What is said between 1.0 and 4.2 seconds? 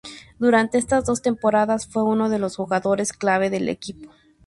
dos temporadas fue uno de los jugadores clave del equipo.